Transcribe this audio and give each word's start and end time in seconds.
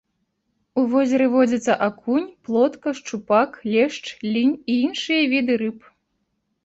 У 0.81 0.85
возеры 0.93 1.25
водзяцца 1.33 1.75
акунь, 1.87 2.25
плотка, 2.47 2.95
шчупак, 3.01 3.59
лешч, 3.75 4.03
лінь 4.33 4.55
і 4.73 4.83
іншыя 4.89 5.21
віды 5.35 5.53
рыб. 5.65 5.79